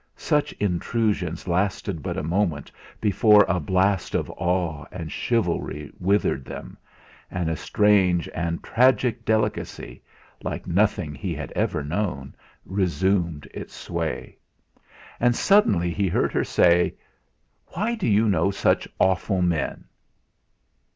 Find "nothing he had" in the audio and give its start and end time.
10.65-11.51